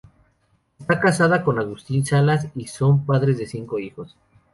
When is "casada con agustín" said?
0.99-2.03